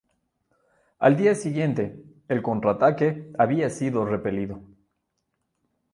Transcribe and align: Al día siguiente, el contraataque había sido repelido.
Al 0.97 1.15
día 1.15 1.35
siguiente, 1.35 2.03
el 2.27 2.41
contraataque 2.41 3.31
había 3.37 3.69
sido 3.69 4.03
repelido. 4.03 4.63